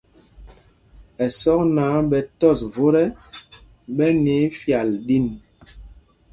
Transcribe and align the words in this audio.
Ɛsɔk 1.25 1.61
náǎ 1.75 1.95
ɓɛ 2.09 2.19
tɔs 2.39 2.59
vot 2.73 2.95
ɛ, 3.03 3.05
ɓɛ 3.95 4.07
nyɛɛ 4.23 4.45
fyal 4.59 4.89
ɗin. 5.07 5.25